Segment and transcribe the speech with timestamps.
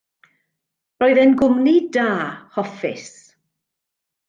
[1.03, 2.07] Roedd e'n gwmni da,
[2.57, 3.07] hoffus.